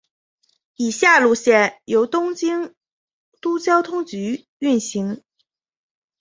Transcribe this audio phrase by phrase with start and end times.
[0.77, 2.73] 以下路线由东京
[3.39, 5.21] 都交通局运行。